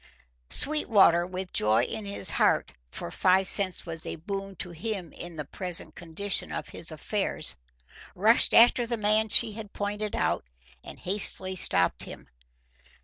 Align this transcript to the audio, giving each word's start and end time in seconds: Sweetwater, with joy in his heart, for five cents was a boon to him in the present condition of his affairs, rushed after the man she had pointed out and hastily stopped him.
Sweetwater, 0.49 1.27
with 1.27 1.53
joy 1.53 1.83
in 1.83 2.05
his 2.05 2.31
heart, 2.31 2.71
for 2.89 3.11
five 3.11 3.45
cents 3.45 3.85
was 3.85 4.03
a 4.03 4.15
boon 4.15 4.55
to 4.55 4.71
him 4.71 5.13
in 5.13 5.35
the 5.35 5.45
present 5.45 5.93
condition 5.93 6.51
of 6.51 6.69
his 6.69 6.91
affairs, 6.91 7.55
rushed 8.15 8.51
after 8.55 8.87
the 8.87 8.97
man 8.97 9.29
she 9.29 9.51
had 9.51 9.73
pointed 9.73 10.15
out 10.15 10.43
and 10.83 10.97
hastily 10.97 11.55
stopped 11.55 12.01
him. 12.05 12.27